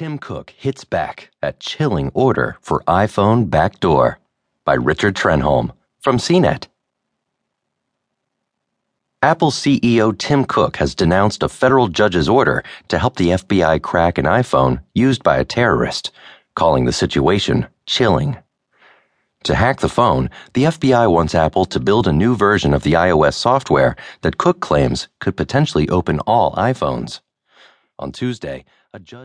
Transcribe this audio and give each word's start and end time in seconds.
Tim 0.00 0.16
Cook 0.16 0.54
hits 0.56 0.82
back 0.82 1.30
at 1.42 1.60
chilling 1.60 2.10
order 2.14 2.56
for 2.62 2.82
iPhone 2.88 3.50
backdoor 3.50 4.18
by 4.64 4.72
Richard 4.72 5.14
Trenholm 5.14 5.72
from 5.98 6.16
CNET. 6.16 6.68
Apple 9.20 9.50
CEO 9.50 10.16
Tim 10.16 10.46
Cook 10.46 10.78
has 10.78 10.94
denounced 10.94 11.42
a 11.42 11.50
federal 11.50 11.88
judge's 11.88 12.30
order 12.30 12.62
to 12.88 12.98
help 12.98 13.16
the 13.16 13.28
FBI 13.28 13.82
crack 13.82 14.16
an 14.16 14.24
iPhone 14.24 14.82
used 14.94 15.22
by 15.22 15.36
a 15.36 15.44
terrorist, 15.44 16.10
calling 16.54 16.86
the 16.86 16.94
situation 16.94 17.66
chilling. 17.84 18.38
To 19.44 19.54
hack 19.54 19.80
the 19.80 19.90
phone, 19.90 20.30
the 20.54 20.64
FBI 20.64 21.12
wants 21.12 21.34
Apple 21.34 21.66
to 21.66 21.78
build 21.78 22.08
a 22.08 22.12
new 22.14 22.34
version 22.34 22.72
of 22.72 22.84
the 22.84 22.94
iOS 22.94 23.34
software 23.34 23.96
that 24.22 24.38
Cook 24.38 24.60
claims 24.60 25.08
could 25.18 25.36
potentially 25.36 25.90
open 25.90 26.20
all 26.20 26.54
iPhones. 26.54 27.20
On 27.98 28.10
Tuesday, 28.12 28.64
a 28.92 28.98
judge 28.98 29.18